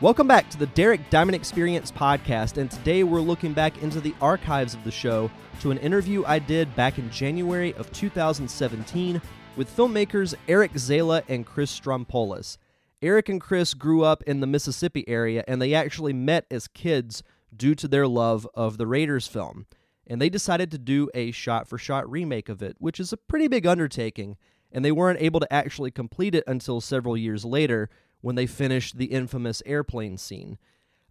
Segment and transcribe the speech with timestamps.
[0.00, 4.14] Welcome back to the Derek Diamond Experience podcast, and today we're looking back into the
[4.20, 5.28] archives of the show
[5.60, 9.20] to an interview I did back in January of 2017
[9.56, 12.58] with filmmakers Eric Zala and Chris Strompolos.
[13.02, 17.24] Eric and Chris grew up in the Mississippi area, and they actually met as kids
[17.56, 19.66] due to their love of the Raiders film.
[20.06, 23.16] And they decided to do a shot for shot remake of it, which is a
[23.16, 24.36] pretty big undertaking,
[24.70, 27.90] and they weren't able to actually complete it until several years later
[28.20, 30.58] when they finished the infamous airplane scene.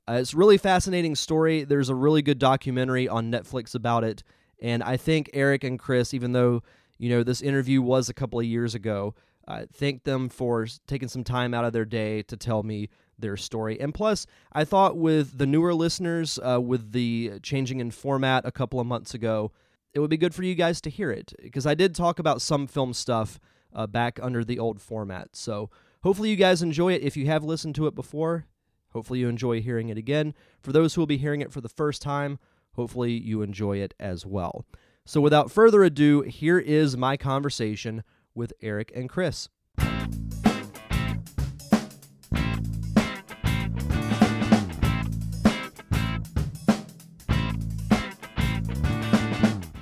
[0.07, 1.63] Uh, it's really fascinating story.
[1.63, 4.23] There's a really good documentary on Netflix about it,
[4.61, 6.63] and I think Eric and Chris, even though
[6.97, 9.15] you know this interview was a couple of years ago,
[9.47, 13.35] uh, thank them for taking some time out of their day to tell me their
[13.37, 13.79] story.
[13.79, 18.51] And plus, I thought with the newer listeners, uh, with the changing in format a
[18.51, 19.51] couple of months ago,
[19.93, 22.41] it would be good for you guys to hear it because I did talk about
[22.41, 23.39] some film stuff
[23.73, 25.29] uh, back under the old format.
[25.33, 25.69] So
[26.07, 27.01] hopefully you guys enjoy it.
[27.01, 28.45] If you have listened to it before,
[28.93, 30.33] hopefully you enjoy hearing it again.
[30.61, 32.39] For those who will be hearing it for the first time,
[32.75, 34.65] hopefully you enjoy it as well.
[35.05, 39.49] So without further ado, here is my conversation with Eric and Chris.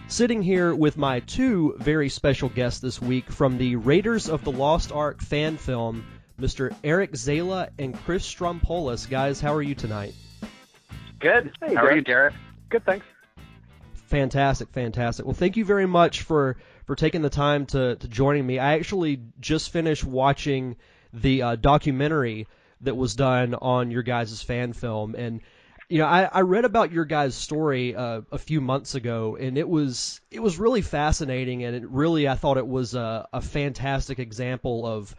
[0.07, 4.51] Sitting here with my two very special guests this week from the Raiders of the
[4.51, 6.03] Lost Ark fan film,
[6.39, 6.75] Mr.
[6.83, 9.09] Eric Zala and Chris Strompolos.
[9.09, 10.13] Guys, how are you tonight?
[11.19, 11.51] Good.
[11.61, 11.91] Hey, how Derek.
[11.91, 12.33] are you, Derek?
[12.69, 13.05] Good, thanks.
[14.07, 15.25] Fantastic, fantastic.
[15.25, 18.59] Well, thank you very much for for taking the time to to joining me.
[18.59, 20.75] I actually just finished watching
[21.13, 22.47] the uh, documentary
[22.81, 25.41] that was done on your guys' fan film, and
[25.89, 29.57] you know, I, I read about your guys' story uh, a few months ago, and
[29.57, 33.41] it was it was really fascinating, and it really I thought it was a, a
[33.41, 35.15] fantastic example of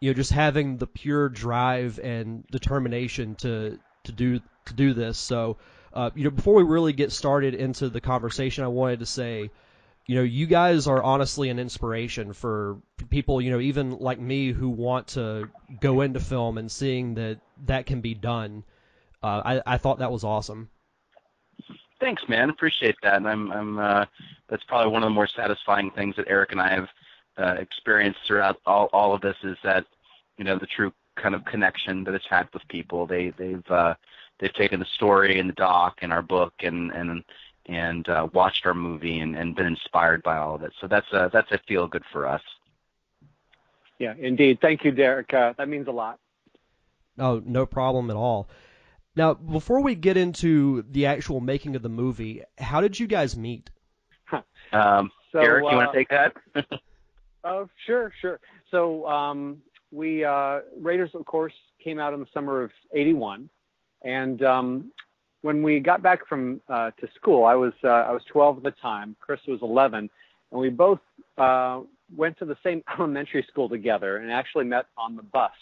[0.00, 5.18] you know just having the pure drive and determination to to do to do this.
[5.18, 5.58] So,
[5.92, 9.50] uh, you know, before we really get started into the conversation, I wanted to say,
[10.06, 12.78] you know, you guys are honestly an inspiration for
[13.10, 15.48] people, you know, even like me who want to
[15.80, 18.64] go into film and seeing that that can be done.
[19.22, 20.68] Uh, I, I thought that was awesome.
[21.98, 22.50] Thanks, man.
[22.50, 23.16] Appreciate that.
[23.16, 23.78] And I'm, I'm.
[23.78, 24.04] Uh,
[24.48, 26.88] that's probably one of the more satisfying things that Eric and I have
[27.38, 29.84] experienced throughout all, all of this is that,
[30.38, 33.06] you know, the true kind of connection that it's had with people.
[33.06, 33.94] They, they've, uh,
[34.38, 37.24] they've taken the story and the doc and our book and and
[37.68, 40.72] and uh, watched our movie and, and been inspired by all of it.
[40.80, 42.42] So that's a that's a feel good for us.
[43.98, 44.58] Yeah, indeed.
[44.60, 45.32] Thank you, Derek.
[45.32, 46.18] Uh, that means a lot.
[47.18, 48.48] Oh, no problem at all.
[49.16, 53.36] Now, before we get into the actual making of the movie, how did you guys
[53.36, 53.70] meet?
[54.72, 56.32] Um, So, Eric, you want uh, to take that?
[57.46, 58.40] Oh, sure, sure.
[58.72, 59.58] So um,
[59.92, 61.52] we uh, Raiders, of course,
[61.82, 63.48] came out in the summer of '81,
[64.02, 64.92] and um,
[65.42, 68.62] when we got back from uh, to school, I was uh, I was 12 at
[68.64, 69.14] the time.
[69.20, 70.10] Chris was 11,
[70.50, 70.98] and we both
[71.38, 71.82] uh,
[72.16, 75.52] went to the same elementary school together, and actually met on the bus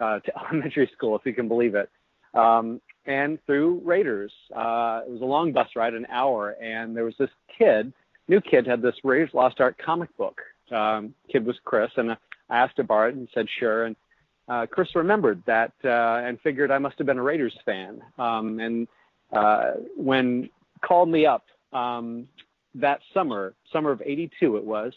[0.00, 1.90] uh, to elementary school, if you can believe it.
[2.32, 7.04] Um, and through Raiders, uh, it was a long bus ride, an hour, and there
[7.04, 7.92] was this kid,
[8.28, 10.40] new kid, had this Raiders Lost Ark comic book.
[10.70, 12.16] Um, kid was Chris, and I
[12.50, 13.84] asked borrow it, and said sure.
[13.84, 13.96] And
[14.48, 18.00] uh, Chris remembered that uh, and figured I must have been a Raiders fan.
[18.18, 18.88] Um, and
[19.32, 20.48] uh, when
[20.80, 22.28] called me up um,
[22.74, 24.92] that summer, summer of '82 it was,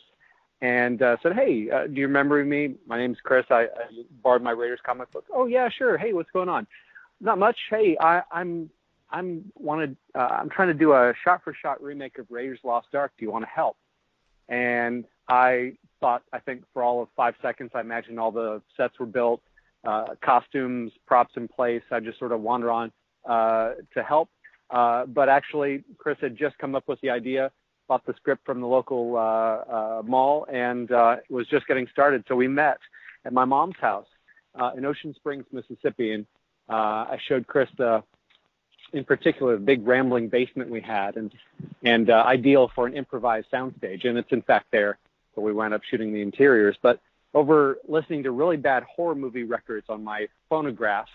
[0.62, 2.76] and uh, said, "Hey, uh, do you remember me?
[2.88, 3.46] My name's Chris.
[3.50, 3.68] I, I
[4.24, 5.26] borrowed my Raiders comic book.
[5.34, 5.98] Oh yeah, sure.
[5.98, 6.66] Hey, what's going on?
[7.20, 7.58] Not much.
[7.70, 8.70] Hey, I, I'm
[9.10, 9.98] I'm wanted.
[10.16, 13.12] Uh, I'm trying to do a shot-for-shot remake of Raiders Lost Ark.
[13.18, 13.78] Do you want to help?"
[14.48, 19.00] And I thought, I think for all of five seconds, I imagined all the sets
[19.00, 19.42] were built,
[19.86, 21.84] uh, costumes, props in place.
[21.90, 22.92] I just sort of wander on
[23.26, 24.30] uh, to help.
[24.70, 27.50] Uh, but actually, Chris had just come up with the idea,
[27.88, 32.26] bought the script from the local uh, uh, mall, and uh, was just getting started.
[32.28, 32.80] So we met
[33.24, 34.08] at my mom's house
[34.76, 36.26] in Ocean Springs, Mississippi, and
[36.68, 38.04] I showed Chris the,
[38.92, 41.32] in particular, the big rambling basement we had, and
[41.84, 44.06] and ideal for an improvised soundstage.
[44.06, 44.98] And it's in fact there.
[45.36, 46.78] So we wound up shooting the interiors.
[46.82, 47.00] But
[47.34, 51.08] over listening to really bad horror movie records on my phonograph,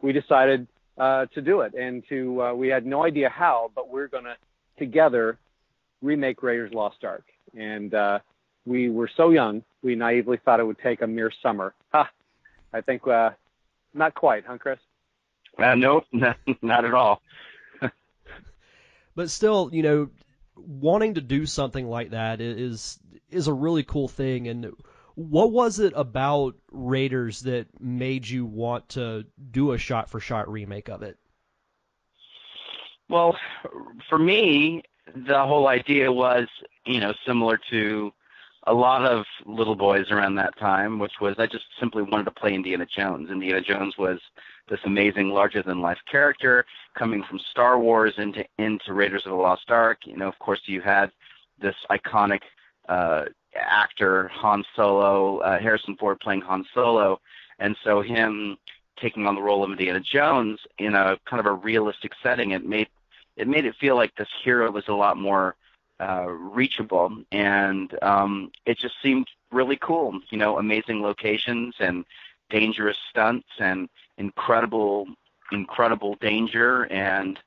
[0.00, 0.66] we decided
[0.98, 1.74] uh, to do it.
[1.74, 4.36] And to uh, we had no idea how, but we're going to
[4.78, 5.38] together
[6.00, 7.24] remake Raiders Lost Ark.
[7.56, 8.20] And uh,
[8.64, 11.74] we were so young, we naively thought it would take a mere summer.
[11.92, 12.08] Ha!
[12.72, 13.30] I think uh,
[13.94, 14.78] not quite, huh, Chris?
[15.58, 17.22] Uh, no, not, not at all.
[19.14, 20.08] But still, you know,
[20.56, 22.98] wanting to do something like that is
[23.30, 24.48] is a really cool thing.
[24.48, 24.72] And
[25.14, 30.50] What was it about Raiders that made you want to do a shot for shot
[30.50, 31.18] remake of it?
[33.08, 33.36] Well,
[34.08, 34.82] for me,
[35.14, 36.46] the whole idea was,
[36.86, 38.12] you know, similar to
[38.66, 42.30] a lot of little boys around that time, which was I just simply wanted to
[42.30, 43.30] play Indiana Jones.
[43.30, 44.20] Indiana Jones was
[44.72, 46.64] this amazing, larger than life character
[46.94, 49.98] coming from Star Wars into into Raiders of the Lost Ark.
[50.06, 51.12] You know, of course, you had
[51.60, 52.40] this iconic
[52.88, 57.20] uh, actor Han Solo, uh, Harrison Ford playing Han Solo,
[57.58, 58.56] and so him
[58.98, 62.64] taking on the role of Indiana Jones in a kind of a realistic setting, it
[62.64, 62.88] made
[63.36, 65.54] it made it feel like this hero was a lot more
[66.00, 70.18] uh, reachable, and um, it just seemed really cool.
[70.30, 72.06] You know, amazing locations and
[72.52, 73.88] dangerous stunts and
[74.18, 75.06] incredible,
[75.50, 76.84] incredible danger.
[76.92, 77.38] And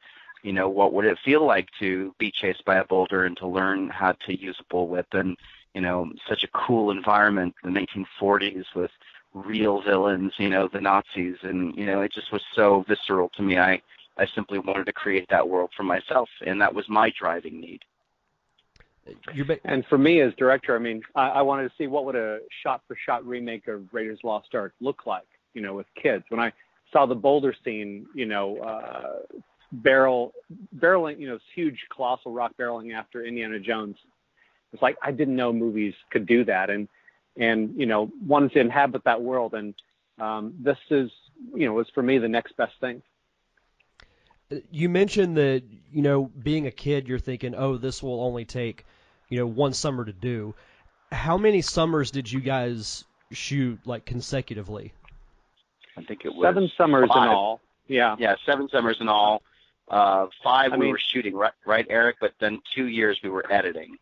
[0.43, 3.47] you know, what would it feel like to be chased by a boulder and to
[3.47, 5.05] learn how to use a bullwhip?
[5.13, 5.37] And
[5.73, 8.91] you know, such a cool environment, the 1940s with
[9.33, 13.41] real villains, you know, the Nazis, and you know, it just was so visceral to
[13.41, 13.57] me.
[13.57, 13.81] I
[14.17, 17.83] I simply wanted to create that world for myself, and that was my driving need.
[19.47, 22.15] Ba- and for me as director, I mean, I, I wanted to see what would
[22.15, 26.23] a shot-for-shot remake of Raiders Lost Ark look like, you know, with kids.
[26.29, 26.51] When I
[26.91, 29.37] saw the boulder scene, you know, uh,
[29.71, 30.33] barrel
[30.77, 33.97] barreling, you know, huge colossal rock barreling after Indiana Jones.
[34.73, 36.87] It's like I didn't know movies could do that, and
[37.37, 39.73] and you know, wanted to inhabit that world, and
[40.19, 41.11] um, this is,
[41.53, 43.01] you know, was for me the next best thing
[44.71, 48.85] you mentioned that you know being a kid you're thinking oh this will only take
[49.29, 50.55] you know one summer to do.
[51.11, 54.93] How many summers did you guys shoot like consecutively?
[55.97, 57.23] I think it was seven summers five.
[57.27, 57.61] in all.
[57.87, 58.15] Yeah.
[58.19, 59.41] Yeah seven summers in all.
[59.89, 63.29] Uh five I we mean, were shooting right, right eric but then two years we
[63.29, 63.97] were editing.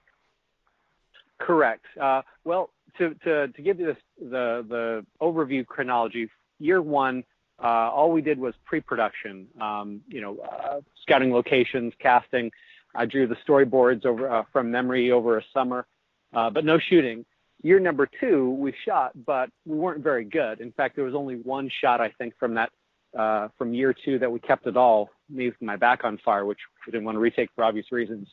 [1.39, 1.85] Correct.
[1.99, 6.29] Uh well to to to give you this, the the overview chronology
[6.59, 7.23] year one
[7.61, 12.51] uh, all we did was pre-production, um, you know, uh, scouting locations, casting.
[12.95, 15.85] I drew the storyboards over uh, from memory over a summer,
[16.33, 17.25] uh, but no shooting.
[17.61, 20.59] Year number two, we shot, but we weren't very good.
[20.59, 22.71] In fact, there was only one shot I think from that
[23.17, 25.09] uh, from year two that we kept at all.
[25.29, 28.27] Me with my back on fire, which we didn't want to retake for obvious reasons.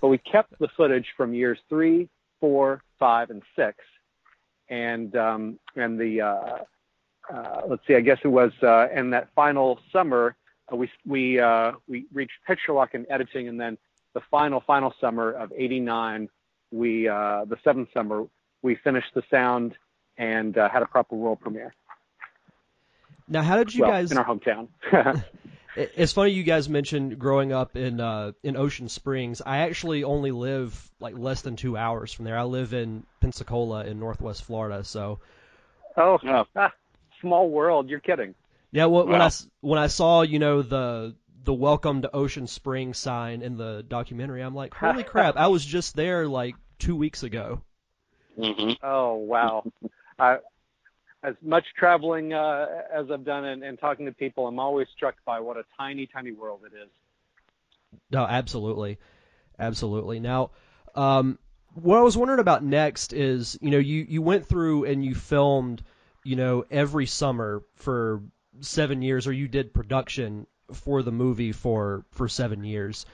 [0.00, 2.08] But we kept the footage from years three,
[2.40, 3.78] four, five, and six,
[4.68, 6.20] and um, and the
[7.32, 10.36] uh, let's see, I guess it was uh, in that final summer,
[10.72, 13.78] uh, we we uh, we reached picture lock and editing, and then
[14.14, 16.28] the final final summer of '89,
[16.70, 18.24] we uh, the seventh summer,
[18.62, 19.74] we finished the sound
[20.16, 21.74] and uh, had a proper world premiere.
[23.28, 24.68] Now, how did you well, guys in our hometown?
[25.76, 29.42] it's funny you guys mentioned growing up in uh, in Ocean Springs.
[29.44, 32.38] I actually only live like less than two hours from there.
[32.38, 35.20] I live in Pensacola in Northwest Florida, so.
[35.96, 36.68] Oh, oh.
[37.20, 37.88] Small world.
[37.88, 38.34] You're kidding.
[38.70, 39.12] Yeah, well, wow.
[39.12, 39.30] when I
[39.60, 44.42] when I saw you know the the welcome to Ocean Spring sign in the documentary,
[44.42, 45.36] I'm like, holy crap!
[45.36, 47.62] I was just there like two weeks ago.
[48.38, 48.72] Mm-hmm.
[48.82, 49.64] Oh wow!
[50.18, 50.38] I,
[51.22, 55.14] as much traveling uh, as I've done and, and talking to people, I'm always struck
[55.24, 56.88] by what a tiny, tiny world it is.
[58.10, 58.98] No, absolutely,
[59.58, 60.20] absolutely.
[60.20, 60.50] Now,
[60.94, 61.38] um,
[61.74, 65.14] what I was wondering about next is, you know, you you went through and you
[65.14, 65.82] filmed
[66.28, 68.20] you know, every summer for
[68.60, 73.06] seven years, or you did production for the movie for for seven years.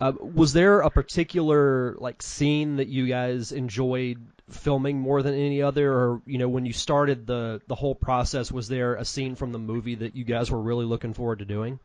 [0.00, 5.60] Uh, was there a particular like scene that you guys enjoyed filming more than any
[5.60, 9.34] other, or you know, when you started the the whole process, was there a scene
[9.34, 11.78] from the movie that you guys were really looking forward to doing?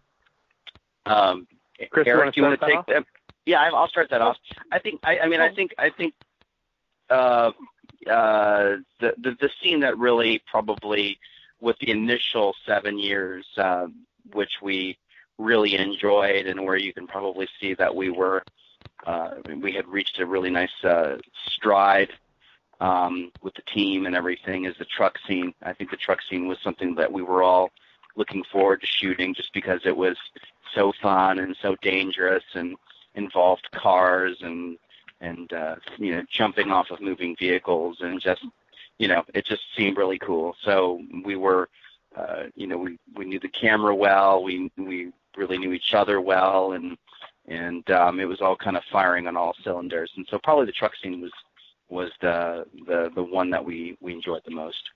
[1.05, 1.47] Um,
[1.91, 3.03] Chris, Eric, you want to take that?
[3.45, 4.37] Yeah, I'll start that off.
[4.71, 6.13] I think I, I mean I think I think
[7.09, 7.51] uh,
[8.09, 11.19] uh, the, the the scene that really probably
[11.59, 13.87] with the initial seven years, uh,
[14.33, 14.97] which we
[15.37, 18.43] really enjoyed, and where you can probably see that we were
[19.05, 22.11] uh, we had reached a really nice uh, stride
[22.79, 25.53] um, with the team and everything, is the truck scene.
[25.63, 27.69] I think the truck scene was something that we were all
[28.15, 30.17] looking forward to shooting, just because it was
[30.73, 32.75] so fun and so dangerous and
[33.15, 34.77] involved cars and
[35.21, 38.45] and uh, you know jumping off of moving vehicles and just
[38.97, 40.55] you know it just seemed really cool.
[40.63, 41.69] So we were
[42.15, 44.43] uh, you know we we knew the camera well.
[44.43, 46.97] We we really knew each other well and
[47.47, 50.11] and um, it was all kind of firing on all cylinders.
[50.17, 51.31] And so probably the truck scene was
[51.89, 54.89] was the the the one that we we enjoyed the most.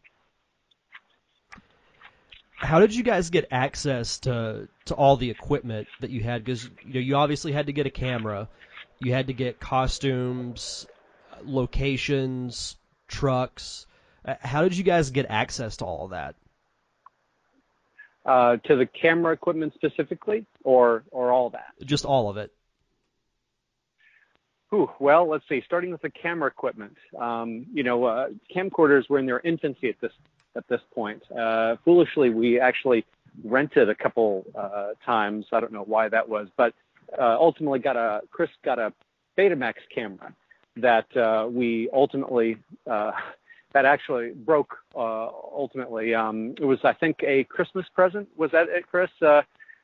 [2.55, 6.43] How did you guys get access to to all the equipment that you had?
[6.43, 8.49] Because you know you obviously had to get a camera.
[9.01, 10.85] You had to get costumes,
[11.43, 12.77] locations,
[13.07, 13.87] trucks.
[14.23, 16.35] Uh, how did you guys get access to all of that?
[18.23, 21.73] Uh, to the camera equipment specifically, or or all that?
[21.83, 22.51] Just all of it.
[24.73, 25.63] Ooh, well, let's see.
[25.65, 29.99] Starting with the camera equipment, um, you know, uh, camcorders were in their infancy at
[29.99, 30.13] this
[30.55, 31.23] at this point.
[31.31, 33.03] Uh, foolishly, we actually
[33.43, 35.47] rented a couple uh, times.
[35.51, 36.75] I don't know why that was, but
[37.19, 38.93] uh, ultimately got a Chris got a
[39.37, 40.33] Betamax camera
[40.77, 42.57] that uh, we ultimately
[42.89, 43.11] uh,
[43.73, 44.77] that actually broke.
[44.95, 48.27] Uh, ultimately, um, it was I think a Christmas present.
[48.37, 49.09] Was that it, Chris?
[49.21, 49.41] Uh,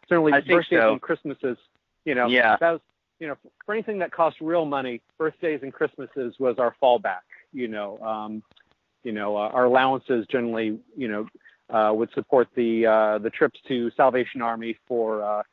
[0.09, 0.91] certainly, I birthdays so.
[0.93, 1.57] and Christmases.
[2.05, 2.55] You know, Yeah.
[2.59, 2.81] that was
[3.19, 7.21] you know for anything that cost real money, birthdays and Christmases was our fallback.
[7.53, 8.43] You know, um,
[9.03, 11.27] you know uh, our allowances generally you know
[11.69, 15.43] uh, would support the uh, the trips to Salvation Army for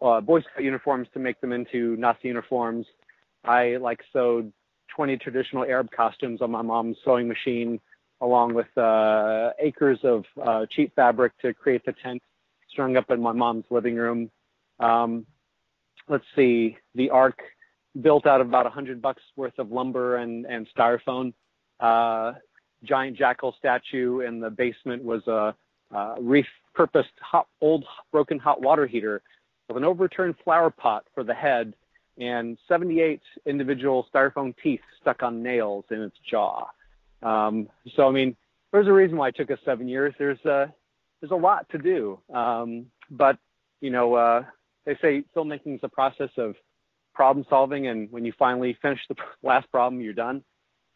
[0.00, 2.86] uh, Boy Scout uniforms to make them into Nazi uniforms.
[3.44, 4.52] I like sewed
[4.94, 7.80] 20 traditional Arab costumes on my mom's sewing machine,
[8.20, 12.22] along with uh, acres of uh, cheap fabric to create the tent
[12.70, 14.30] strung up in my mom's living room.
[14.80, 15.26] Um,
[16.08, 17.38] let's see, the Ark
[18.00, 21.34] built out of about 100 bucks worth of lumber and, and styrofoam.
[21.78, 22.32] Uh,
[22.84, 25.54] giant jackal statue in the basement was a,
[25.94, 29.20] uh repurposed hot, old broken hot water heater
[29.72, 31.74] with an overturned flower pot for the head
[32.18, 36.66] and 78 individual styrofoam teeth stuck on nails in its jaw.
[37.22, 38.36] Um, so, I mean,
[38.70, 40.14] there's a reason why it took us seven years.
[40.18, 40.72] There's a,
[41.20, 42.18] there's a lot to do.
[42.32, 43.38] Um, but,
[43.80, 44.44] you know, uh,
[44.84, 46.54] they say filmmaking is a process of
[47.14, 47.86] problem solving.
[47.86, 50.42] And when you finally finish the last problem, you're done.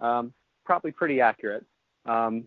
[0.01, 1.65] Um, probably pretty accurate.
[2.05, 2.45] Um,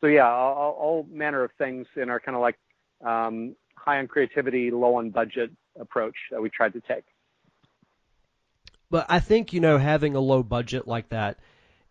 [0.00, 2.56] so yeah, all, all all manner of things in our kind of like
[3.04, 7.04] um, high on creativity, low on budget approach that we tried to take.
[8.90, 11.38] But I think you know having a low budget like that,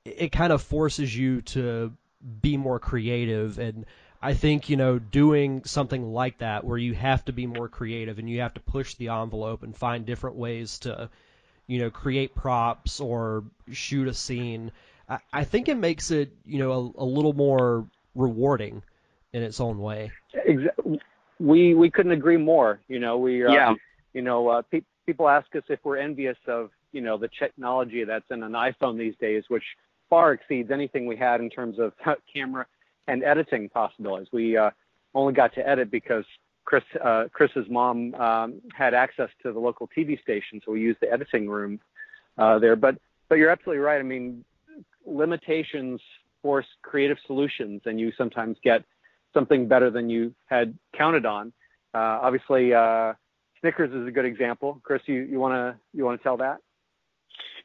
[0.04, 1.94] it, kind of forces you to
[2.42, 3.86] be more creative and.
[4.20, 8.18] I think you know doing something like that where you have to be more creative
[8.18, 11.12] and you have to push the envelope and find different ways to,
[11.68, 14.72] you know, create props or shoot a scene.
[15.08, 18.82] I, I think it makes it you know a, a little more rewarding
[19.34, 20.12] in its own way.
[20.34, 21.00] Exa-
[21.40, 22.80] we we couldn't agree more.
[22.88, 23.76] You know, we uh, Yeah.
[24.14, 28.04] you know uh, pe- people ask us if we're envious of you know the technology
[28.04, 29.64] that's in an iPhone these days, which
[30.10, 31.94] far exceeds anything we had in terms of
[32.34, 32.66] camera
[33.08, 34.28] and editing possibilities.
[34.32, 34.72] We uh,
[35.14, 36.26] only got to edit because
[36.66, 41.00] Chris uh, Chris's mom um, had access to the local TV station, so we used
[41.02, 41.80] the editing room
[42.38, 42.76] uh, there.
[42.76, 42.98] But
[43.30, 44.00] but you're absolutely right.
[44.00, 44.44] I mean,
[45.06, 46.02] limitations
[46.42, 48.84] force creative solutions, and you sometimes get
[49.38, 51.54] something better than you had counted on.
[51.94, 53.14] Uh, obviously, uh,
[53.62, 54.80] Snickers is a good example.
[54.84, 56.58] Chris, you you want to you want to tell that?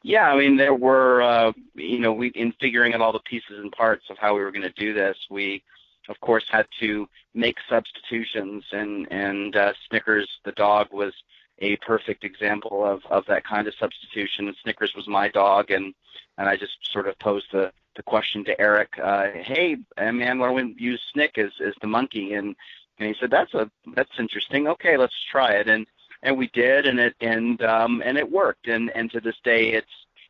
[0.03, 3.57] Yeah, I mean, there were, uh, you know, we in figuring out all the pieces
[3.57, 5.63] and parts of how we were going to do this, we,
[6.09, 11.13] of course, had to make substitutions, and and uh, Snickers, the dog, was
[11.59, 14.47] a perfect example of of that kind of substitution.
[14.47, 15.93] And Snickers was my dog, and
[16.37, 20.47] and I just sort of posed the the question to Eric, uh, hey, man, why
[20.47, 22.33] don't we use Snick as as the monkey?
[22.33, 22.55] And
[22.99, 24.67] and he said, that's a that's interesting.
[24.67, 25.67] Okay, let's try it.
[25.67, 25.85] And
[26.21, 28.67] and we did, and it and um, and it worked.
[28.67, 29.87] And and to this day, it's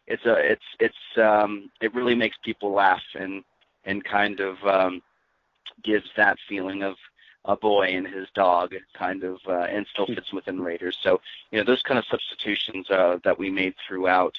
[0.07, 3.43] it's a it's it's um, it really makes people laugh and
[3.85, 5.01] and kind of um,
[5.83, 6.95] gives that feeling of
[7.45, 10.97] a boy and his dog kind of uh, and still fits within Raiders.
[11.01, 11.19] So
[11.51, 14.35] you know those kind of substitutions uh, that we made throughout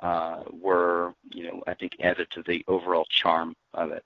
[0.00, 4.04] uh, were you know I think added to the overall charm of it.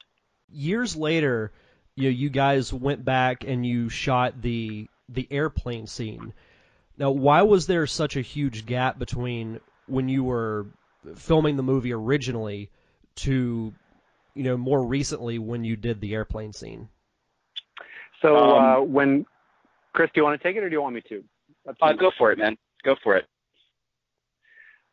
[0.53, 1.53] Years later,
[1.97, 6.33] you know, you guys went back and you shot the the airplane scene.
[6.97, 10.67] Now, why was there such a huge gap between when you were
[11.17, 12.71] filming the movie originally
[13.17, 13.73] to
[14.35, 16.89] you know more recently when you did the airplane scene?
[18.25, 19.27] So Um, uh, when
[19.93, 21.23] Chris, do you want to take it or do you want me to?
[21.83, 22.57] Uh, go for it, man.
[22.83, 23.27] Go for it.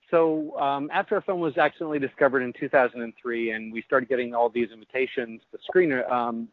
[0.09, 4.50] So um, after our film was accidentally discovered in 2003, and we started getting all
[4.50, 6.50] these invitations, the screener um,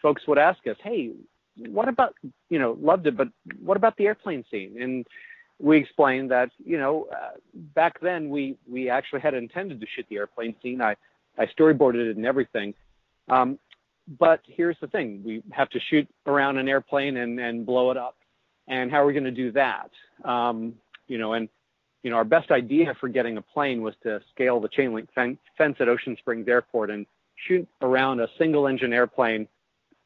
[0.00, 1.12] folks would ask us, "Hey,
[1.56, 2.14] what about
[2.48, 3.28] you know loved it, but
[3.62, 5.06] what about the airplane scene?" And
[5.58, 7.36] we explained that you know uh,
[7.74, 10.80] back then we we actually had intended to shoot the airplane scene.
[10.80, 10.96] I
[11.36, 12.72] I storyboarded it and everything.
[13.28, 13.58] Um,
[14.18, 17.96] but here's the thing: we have to shoot around an airplane and and blow it
[17.96, 18.16] up.
[18.68, 19.90] And how are we going to do that?
[20.24, 20.74] Um,
[21.08, 21.48] you know, and
[22.02, 25.08] you know, our best idea for getting a plane was to scale the chain link
[25.14, 27.06] fen- fence at Ocean Springs Airport and
[27.46, 29.46] shoot around a single engine airplane,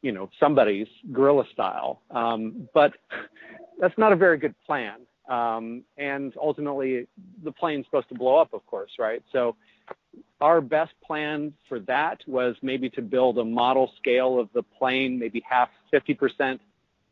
[0.03, 2.03] you know, somebody's guerrilla style.
[2.11, 2.93] Um, but
[3.81, 5.01] that's not a very good plan.
[5.29, 7.07] Um, and ultimately,
[7.43, 9.23] the plane's supposed to blow up, of course, right?
[9.33, 9.57] So
[10.41, 15.19] our best plan for that was maybe to build a model scale of the plane,
[15.19, 16.59] maybe half, 50%,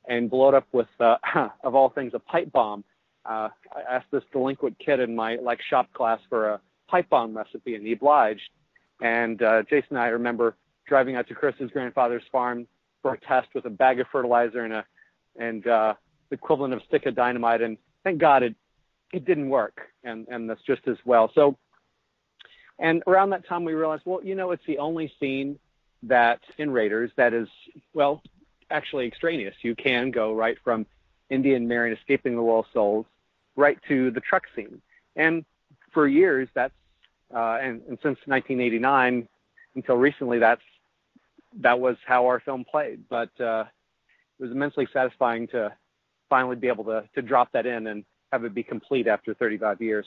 [0.07, 1.17] and blow it up with, uh,
[1.65, 2.85] of all things, a pipe bomb.
[3.25, 7.35] Uh, I asked this delinquent kid in my like shop class for a pipe bomb
[7.35, 8.51] recipe, and he obliged.
[9.01, 10.57] And uh, Jason and I remember
[10.87, 12.67] driving out to Chris's grandfather's farm
[13.01, 14.85] for a test with a bag of fertilizer and a
[15.37, 15.95] and uh,
[16.31, 17.63] the equivalent of stick of dynamite.
[17.63, 18.55] And thank God it
[19.13, 21.31] it didn't work, and and that's just as well.
[21.35, 21.57] So,
[22.79, 25.59] and around that time we realized, well, you know, it's the only scene
[26.05, 27.49] that in Raiders that is
[27.93, 28.23] well
[28.71, 29.55] actually extraneous.
[29.63, 30.87] You can go right from
[31.31, 33.07] Indian Marion escaping the Wall Souls
[33.57, 34.81] right to the truck scene.
[35.17, 35.45] And
[35.93, 36.75] for years, that's
[37.35, 39.29] uh, and, and since 1989
[39.75, 40.63] until recently, that's
[41.61, 43.05] that was how our film played.
[43.09, 43.65] But uh,
[44.39, 45.73] it was immensely satisfying to
[46.29, 49.81] finally be able to to drop that in and have it be complete after 35
[49.81, 50.07] years.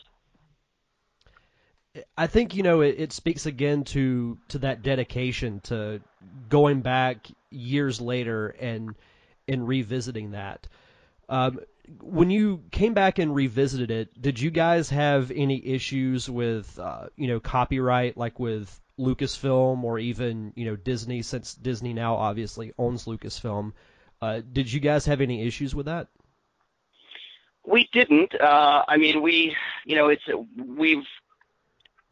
[2.17, 6.01] I think you know it, it, speaks again to to that dedication to
[6.49, 8.95] going back years later and
[9.47, 10.67] and revisiting that.
[11.29, 11.59] Um,
[12.01, 17.07] when you came back and revisited it, did you guys have any issues with uh,
[17.15, 22.73] you know copyright, like with Lucasfilm or even you know Disney, since Disney now obviously
[22.77, 23.73] owns Lucasfilm?
[24.21, 26.07] Uh, did you guys have any issues with that?
[27.65, 28.33] We didn't.
[28.39, 30.23] Uh, I mean, we you know it's
[30.57, 31.05] we've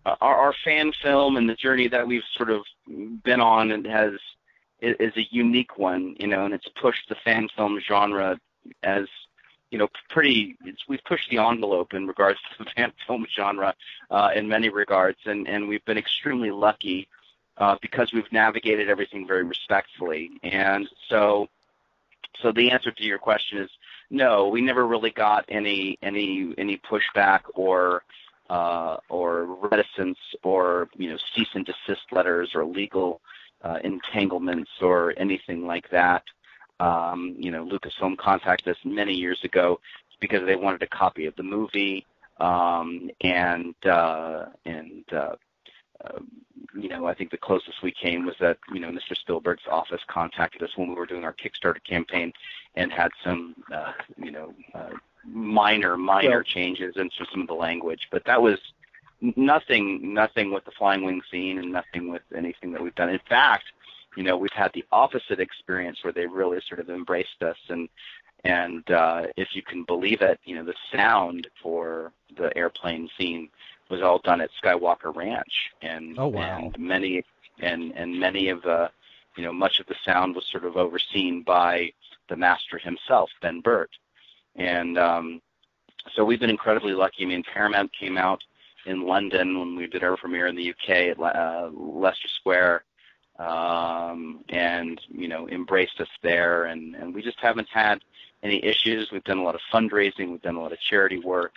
[0.05, 2.63] our, our fan film and the journey that we've sort of
[3.24, 4.13] been on and has
[4.81, 8.39] is a unique one, you know, and it's pushed the fan film genre
[8.83, 9.07] as
[9.71, 10.55] you know, pretty.
[10.88, 13.74] we've pushed the envelope in regards to the fan film genre
[14.09, 17.07] uh, in many regards, and and we've been extremely lucky
[17.57, 20.31] uh, because we've navigated everything very respectfully.
[20.43, 21.47] And so,
[22.41, 23.69] so the answer to your question is
[24.09, 24.47] no.
[24.50, 28.03] We never really got any any any pushback or
[28.49, 33.22] uh, or reticence or you know cease and desist letters or legal
[33.63, 36.24] uh, entanglements or anything like that.
[36.79, 39.79] Um, you know, Lucasfilm contacted us many years ago
[40.20, 42.05] because they wanted a copy of the movie,
[42.39, 45.35] um, and uh, and uh,
[46.03, 46.20] uh,
[46.77, 49.15] you know, I think the closest we came was that you know Mr.
[49.15, 52.33] Spielberg's office contacted us when we were doing our Kickstarter campaign
[52.75, 54.89] and had some uh, you know uh,
[55.27, 56.53] minor minor yeah.
[56.53, 58.59] changes in some of the language, but that was
[59.35, 63.09] nothing nothing with the flying wing scene and nothing with anything that we've done.
[63.09, 63.66] In fact,
[64.16, 67.90] you know, we've had the opposite experience where they really sort of embraced us and
[68.44, 73.50] and uh, if you can believe it, you know, the sound for the airplane scene
[73.90, 76.59] was all done at Skywalker Ranch, and oh, wow.
[76.59, 77.24] and many
[77.59, 78.92] and and many of the,
[79.35, 81.92] you know, much of the sound was sort of overseen by
[82.29, 83.90] the master himself, Ben Burtt,
[84.55, 85.41] and um,
[86.15, 87.24] so we've been incredibly lucky.
[87.24, 88.41] I mean, Paramount came out
[88.85, 92.83] in London when we did our premiere in the UK at uh, Leicester Square
[93.39, 98.01] um, and you know embraced us there, and and we just haven't had
[98.44, 99.11] any issues.
[99.11, 101.53] We've done a lot of fundraising, we've done a lot of charity work,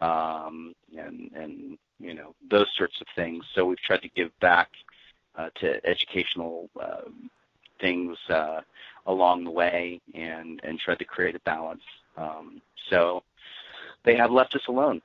[0.00, 3.44] um, and and you know those sorts of things.
[3.54, 4.68] So we've tried to give back
[5.36, 7.08] uh, to educational uh,
[7.80, 8.60] things uh,
[9.06, 11.82] along the way, and and tried to create a balance.
[12.16, 13.22] Um, so
[14.04, 15.02] they have left us alone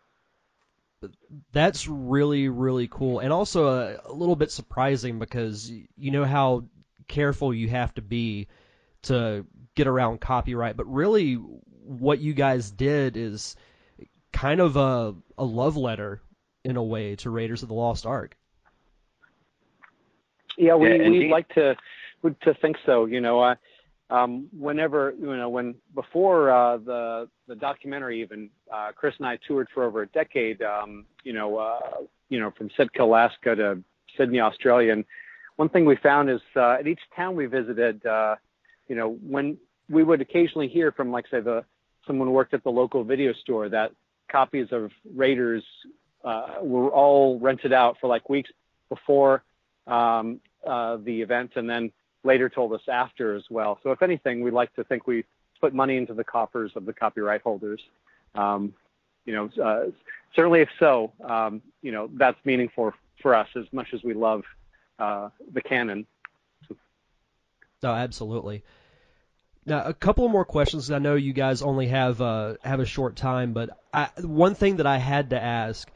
[1.52, 6.63] that's really really cool and also a, a, little bit surprising because you know how
[7.08, 8.47] careful you have to be
[9.02, 9.43] to
[9.74, 11.39] get around copyright but really
[11.84, 13.56] what you guys did is
[14.32, 16.21] kind of a, a love letter
[16.63, 18.38] in a way to Raiders of the Lost Ark.
[20.58, 21.76] Yeah, we yeah, we like to
[22.41, 23.06] to think so.
[23.06, 23.56] You know, uh,
[24.12, 29.38] um, whenever you know when before uh, the the documentary even uh, Chris and I
[29.47, 31.80] toured for over a decade um, you know uh,
[32.30, 33.84] you know from Sitka Alaska to
[34.17, 35.06] Sydney Australia and
[35.56, 38.36] one thing we found is uh, at each town we visited uh,
[38.88, 39.58] you know when
[39.89, 41.63] we would occasionally hear from like say the
[42.06, 43.91] someone worked at the local video store that
[44.32, 45.63] copies of Raiders
[46.24, 48.50] uh, were all rented out for like weeks
[48.89, 49.43] before
[49.88, 51.52] um, uh, the event.
[51.56, 51.91] And then
[52.24, 53.80] later told us after as well.
[53.84, 55.26] So if anything, we like to think we
[55.60, 57.82] put money into the coffers of the copyright holders.
[58.36, 58.74] Um,
[59.26, 59.92] you know, uh,
[60.36, 64.44] certainly if so, um, you know, that's meaningful for us as much as we love
[65.00, 66.06] uh, the canon.
[67.84, 68.64] No, absolutely.
[69.66, 70.90] Now, a couple more questions.
[70.92, 74.78] I know you guys only have uh, have a short time, but I, one thing
[74.78, 75.90] that I had to ask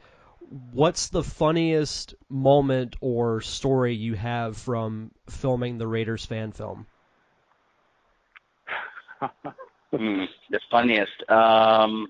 [0.48, 6.86] what's the funniest moment or story you have from filming the Raiders fan film?
[9.92, 11.30] mm, the funniest.
[11.30, 12.08] Um,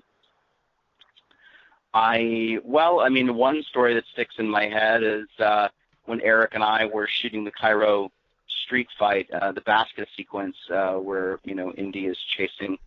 [1.93, 5.69] I well, I mean, one story that sticks in my head is uh,
[6.05, 8.11] when Eric and I were shooting the Cairo
[8.63, 12.77] street fight, uh, the basket sequence uh, where you know Indy is chasing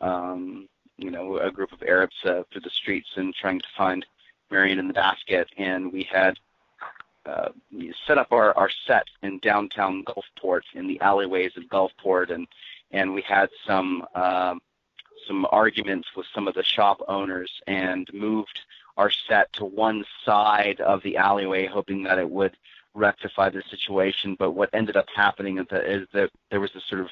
[0.00, 4.04] um, you know a group of Arabs uh, through the streets and trying to find
[4.50, 6.38] Marion in the basket, and we had
[7.26, 7.50] uh,
[8.06, 12.46] set up our, our set in downtown Gulfport in the alleyways of Gulfport, and
[12.90, 14.60] and we had some um,
[15.26, 18.60] some arguments with some of the shop owners and moved
[18.96, 22.56] our set to one side of the alleyway, hoping that it would
[22.94, 24.34] rectify the situation.
[24.38, 27.08] But what ended up happening is that, is that there was this sort of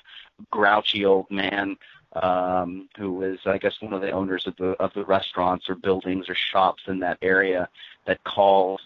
[0.50, 1.76] grouchy old man
[2.22, 5.74] um, who was, I guess, one of the owners of the of the restaurants or
[5.74, 7.68] buildings or shops in that area
[8.06, 8.80] that called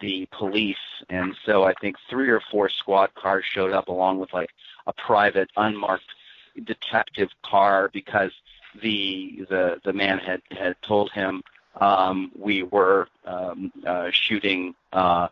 [0.00, 0.76] the police.
[1.08, 4.50] And so I think three or four squad cars showed up along with like
[4.86, 6.10] a private unmarked
[6.64, 8.32] detective car because
[8.82, 11.42] the the the man had had told him
[11.80, 15.28] um, we were um, uh, shooting uh,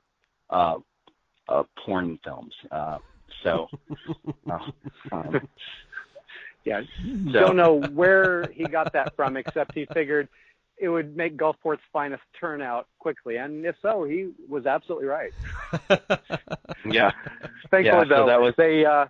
[0.51, 0.77] uh,
[1.49, 2.55] uh, porn films.
[2.71, 2.99] Uh,
[3.43, 3.69] so,
[4.51, 4.59] uh,
[5.13, 5.49] um,
[6.65, 6.83] yeah,
[7.33, 7.41] so.
[7.41, 10.29] don't know where he got that from, except he figured
[10.77, 15.33] it would make Gulfport's finest turn out quickly, and if so, he was absolutely right.
[16.91, 17.13] yeah.
[17.71, 18.55] Thankfully, yeah, though, so that was...
[18.57, 19.07] they uh,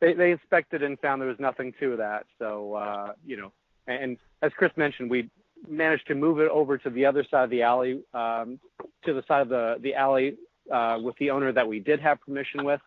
[0.00, 2.26] they they inspected and found there was nothing to that.
[2.38, 3.52] So uh, you know,
[3.86, 5.30] and as Chris mentioned, we
[5.68, 8.58] managed to move it over to the other side of the alley, um,
[9.04, 10.36] to the side of the the alley
[10.70, 12.80] uh, with the owner that we did have permission with.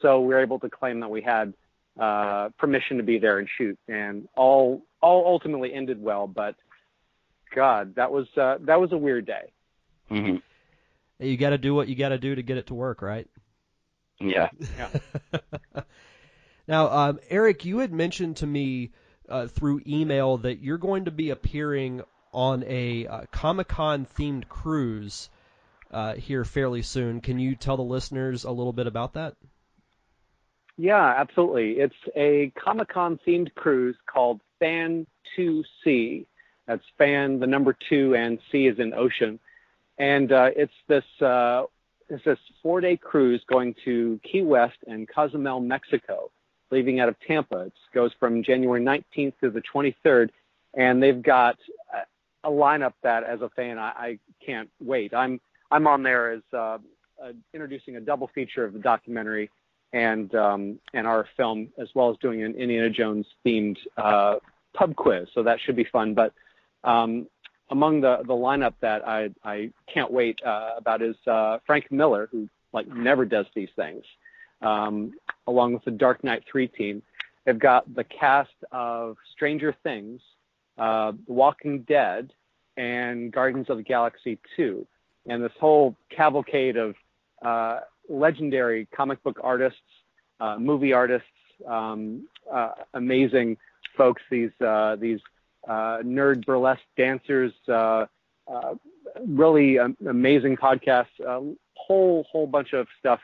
[0.00, 1.54] So we were able to claim that we had
[1.98, 6.26] uh, permission to be there and shoot, and all all ultimately ended well.
[6.26, 6.56] But
[7.54, 9.52] God, that was uh, that was a weird day.
[10.10, 10.36] Mm-hmm.
[11.18, 13.26] You got to do what you got to do to get it to work, right?
[14.20, 14.48] Yeah.
[14.78, 15.40] yeah.
[16.68, 18.92] now, um, Eric, you had mentioned to me
[19.28, 24.48] uh, through email that you're going to be appearing on a uh, Comic Con themed
[24.48, 25.30] cruise
[25.90, 27.20] uh, here fairly soon.
[27.20, 29.36] Can you tell the listeners a little bit about that?
[30.76, 31.72] Yeah, absolutely.
[31.72, 35.06] It's a Comic Con themed cruise called Fan
[35.38, 36.26] 2C.
[36.66, 39.38] That's fan, the number two, and C is in ocean.
[39.98, 41.64] And uh, it's this uh,
[42.08, 46.30] it's this four day cruise going to Key West and Cozumel, Mexico,
[46.70, 47.60] leaving out of Tampa.
[47.60, 50.30] It goes from January 19th to the 23rd,
[50.74, 51.56] and they've got
[52.44, 55.14] a lineup that, as a fan, I, I can't wait.
[55.14, 56.78] I'm I'm on there as uh,
[57.54, 59.50] introducing a double feature of the documentary
[59.96, 64.36] and um, and our film, as well as doing an Indiana Jones themed uh,
[64.74, 65.26] pub quiz.
[65.34, 66.12] So that should be fun.
[66.12, 66.34] But
[66.84, 67.26] um,
[67.70, 72.28] among the the lineup that I I can't wait uh, about is uh, Frank Miller,
[72.30, 74.04] who like never does these things,
[74.60, 75.14] um,
[75.46, 77.02] along with the Dark Knight Three team.
[77.46, 80.20] They've got the cast of Stranger Things,
[80.76, 82.32] uh, The Walking Dead,
[82.76, 84.86] and Guardians of the Galaxy Two
[85.28, 86.94] and this whole cavalcade of
[87.42, 89.80] uh, legendary comic book artists,
[90.40, 91.28] uh, movie artists,
[91.66, 93.56] um, uh, amazing
[93.96, 94.22] folks.
[94.30, 95.20] These uh, these
[95.66, 98.06] uh, nerd burlesque dancers, uh,
[99.26, 101.18] really amazing podcasts.
[101.24, 103.20] a whole whole bunch of stuff.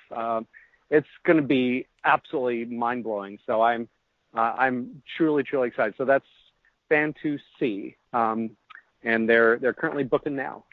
[0.90, 3.38] it's going to be absolutely mind blowing.
[3.46, 3.88] So I'm
[4.34, 5.94] I'm truly truly excited.
[5.96, 6.26] So that's
[6.88, 8.50] Fan 2C, um,
[9.02, 10.64] and they're they're currently booking now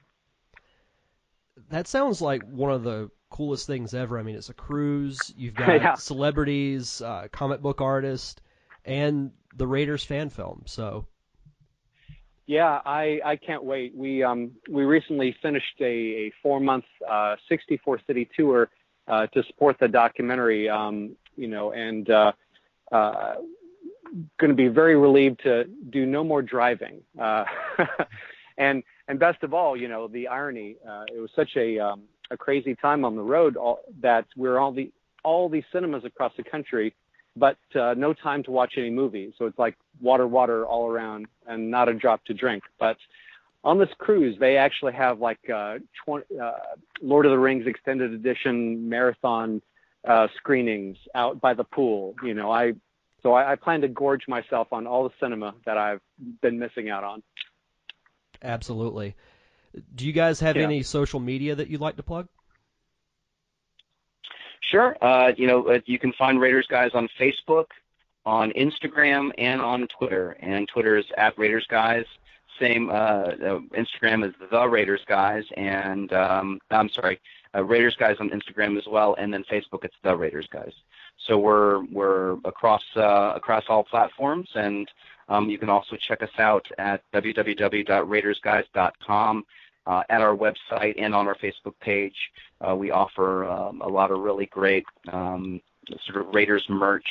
[1.70, 4.20] that sounds like one of the coolest things ever.
[4.20, 5.34] I mean, it's a cruise.
[5.38, 5.94] You've got yeah.
[5.96, 8.36] celebrities, uh, comic book artists,
[8.86, 10.64] and the Raiders fan film.
[10.66, 11.06] So.
[12.46, 13.96] Yeah, I, I can't wait.
[13.96, 18.70] We um we recently finished a, a four month uh, 64 city tour
[19.08, 20.68] uh, to support the documentary.
[20.68, 22.32] Um, you know, and uh,
[22.92, 23.36] uh,
[24.40, 27.02] going to be very relieved to do no more driving.
[27.20, 27.46] Uh,
[28.58, 30.76] and and best of all, you know, the irony.
[30.88, 34.60] Uh, it was such a um, a crazy time on the road all, that we're
[34.60, 34.92] all the
[35.24, 36.96] all these cinemas across the country,
[37.36, 39.34] but uh, no time to watch any movies.
[39.38, 42.64] So it's like water, water all around, and not a drop to drink.
[42.80, 42.98] But
[43.64, 46.52] on this cruise, they actually have like uh, 20, uh,
[47.02, 49.62] Lord of the Rings extended edition marathon
[50.08, 52.16] uh, screenings out by the pool.
[52.24, 52.74] You know, I
[53.22, 56.02] so I, I plan to gorge myself on all the cinema that I've
[56.42, 57.22] been missing out on.
[58.42, 59.16] Absolutely.
[59.96, 60.64] Do you guys have yeah.
[60.64, 62.28] any social media that you'd like to plug?
[64.72, 64.96] Sure.
[65.02, 67.66] Uh, you know, uh, you can find Raiders Guys on Facebook,
[68.26, 70.32] on Instagram, and on Twitter.
[70.40, 72.06] And Twitter is at Raiders Guys.
[72.60, 77.20] Same uh, uh, Instagram is the Raiders Guys, and um, I'm sorry,
[77.56, 80.74] uh, Raiders Guys on Instagram as well, and then Facebook it's the Raiders Guys.
[81.26, 84.90] So we're we're across uh, across all platforms, and
[85.30, 89.46] Um, you can also check us out at www.raidersguys.com.
[89.88, 92.18] Uh, at our website and on our Facebook page,
[92.68, 95.62] uh, we offer um, a lot of really great um,
[96.06, 97.08] sort of Raiders merch,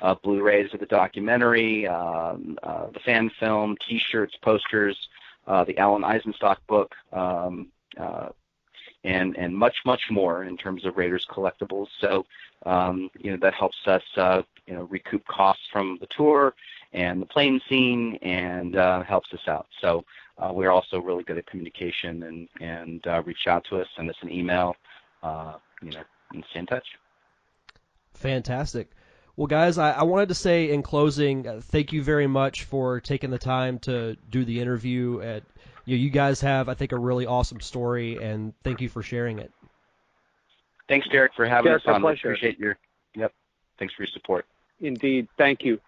[0.00, 4.96] uh, Blu-rays of the documentary, um, uh, the fan film, T-shirts, posters,
[5.46, 8.28] uh, the Alan Eisenstock book, um, uh,
[9.02, 11.86] and and much much more in terms of Raiders collectibles.
[12.00, 12.26] So
[12.66, 16.54] um, you know that helps us uh, you know recoup costs from the tour
[16.92, 19.66] and the plane scene and uh, helps us out.
[19.80, 20.04] So
[20.38, 24.08] uh, we're also really good at communication and and uh, reach out to us, send
[24.10, 24.76] us an email,
[25.22, 26.86] uh, you know, and stay in touch.
[28.14, 28.90] Fantastic.
[29.36, 33.00] Well, guys, I, I wanted to say in closing, uh, thank you very much for
[33.00, 35.20] taking the time to do the interview.
[35.20, 35.44] At
[35.86, 39.02] you, know, you guys have, I think, a really awesome story, and thank you for
[39.02, 39.50] sharing it.
[40.88, 42.00] Thanks, Derek, for having Derek, us on.
[42.02, 42.32] pleasure.
[42.32, 42.76] Appreciate your.
[43.14, 43.32] Yep.
[43.78, 44.44] Thanks for your support.
[44.80, 45.28] Indeed.
[45.38, 45.80] Thank you.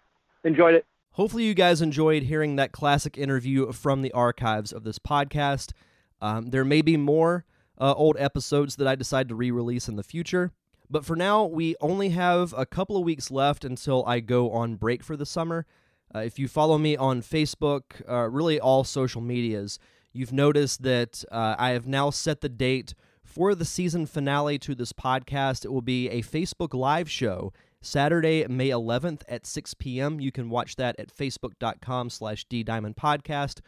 [0.43, 0.85] Enjoyed it.
[1.13, 5.71] Hopefully, you guys enjoyed hearing that classic interview from the archives of this podcast.
[6.19, 7.45] Um, there may be more
[7.79, 10.51] uh, old episodes that I decide to re release in the future.
[10.89, 14.73] But for now, we only have a couple of weeks left until I go on
[14.75, 15.67] break for the summer.
[16.15, 19.77] Uh, if you follow me on Facebook, uh, really all social medias,
[20.13, 24.73] you've noticed that uh, I have now set the date for the season finale to
[24.73, 25.63] this podcast.
[25.63, 30.19] It will be a Facebook live show Saturday, May 11th at 6 p.m.
[30.19, 33.59] You can watch that at facebook.com slash ddiamondpodcast,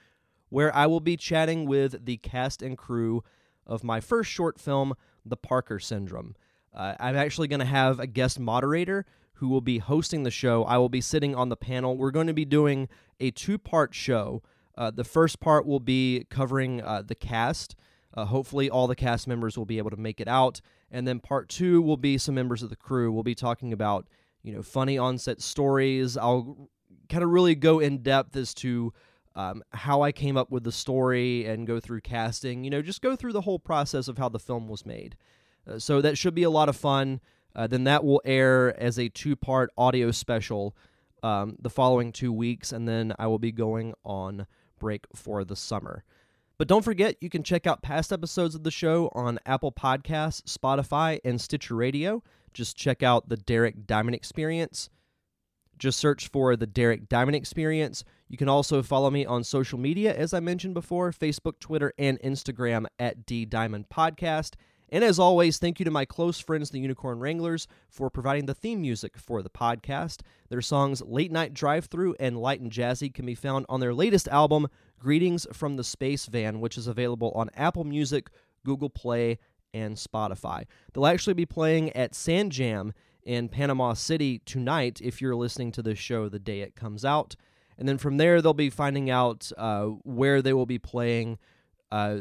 [0.49, 3.23] where I will be chatting with the cast and crew
[3.67, 4.93] of my first short film,
[5.25, 6.35] The Parker Syndrome.
[6.73, 10.63] Uh, I'm actually going to have a guest moderator who will be hosting the show.
[10.63, 11.97] I will be sitting on the panel.
[11.97, 12.87] We're going to be doing
[13.19, 14.41] a two part show.
[14.77, 17.75] Uh, the first part will be covering uh, the cast.
[18.15, 20.61] Uh, hopefully, all the cast members will be able to make it out.
[20.89, 23.11] And then part two will be some members of the crew.
[23.11, 24.07] We'll be talking about,
[24.41, 26.15] you know, funny onset stories.
[26.15, 26.69] I'll
[27.09, 28.93] kind of really go in depth as to
[29.35, 32.63] um, how I came up with the story and go through casting.
[32.63, 35.17] You know, just go through the whole process of how the film was made.
[35.69, 37.19] Uh, so that should be a lot of fun.
[37.55, 40.75] Uh, then that will air as a two part audio special
[41.23, 44.45] um, the following two weeks, and then I will be going on
[44.77, 46.03] break for the summer.
[46.57, 50.41] But don't forget, you can check out past episodes of the show on Apple Podcasts,
[50.43, 52.23] Spotify, and Stitcher Radio.
[52.53, 54.89] Just check out the Derek Diamond Experience.
[55.77, 58.05] Just search for the Derek Diamond Experience.
[58.29, 62.19] You can also follow me on social media, as I mentioned before Facebook, Twitter, and
[62.21, 64.53] Instagram at D Diamond Podcast.
[64.95, 68.53] And as always, thank you to my close friends, the Unicorn Wranglers, for providing the
[68.53, 70.21] theme music for the podcast.
[70.47, 73.93] Their songs Late Night Drive Through and Light and Jazzy can be found on their
[73.93, 78.29] latest album, Greetings from the Space Van, which is available on Apple Music,
[78.63, 79.37] Google Play,
[79.73, 80.63] and Spotify.
[80.93, 85.81] They'll actually be playing at Sand Jam in Panama City tonight if you're listening to
[85.81, 87.35] this show the day it comes out.
[87.77, 91.37] And then from there, they'll be finding out uh, where they will be playing.
[91.91, 92.19] Uh,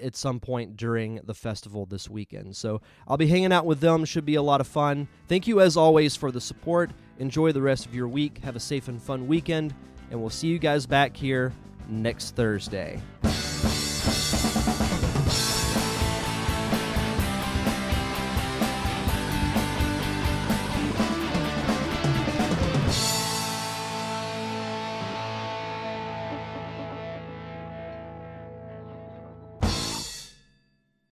[0.00, 2.56] at some point during the festival this weekend.
[2.56, 4.04] So I'll be hanging out with them.
[4.04, 5.08] Should be a lot of fun.
[5.28, 6.90] Thank you, as always, for the support.
[7.18, 8.38] Enjoy the rest of your week.
[8.44, 9.74] Have a safe and fun weekend.
[10.10, 11.52] And we'll see you guys back here
[11.88, 13.00] next Thursday.